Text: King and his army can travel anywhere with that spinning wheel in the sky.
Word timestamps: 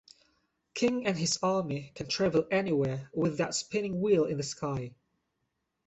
King 0.73 1.05
and 1.05 1.15
his 1.15 1.37
army 1.43 1.91
can 1.93 2.07
travel 2.07 2.47
anywhere 2.49 3.11
with 3.13 3.37
that 3.37 3.53
spinning 3.53 4.01
wheel 4.01 4.25
in 4.25 4.37
the 4.37 4.41
sky. 4.41 4.95